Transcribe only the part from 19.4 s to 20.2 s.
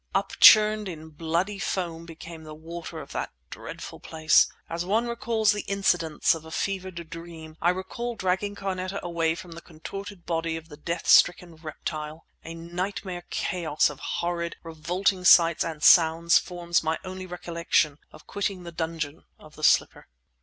the slipper.